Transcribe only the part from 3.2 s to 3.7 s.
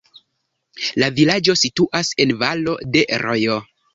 rojo.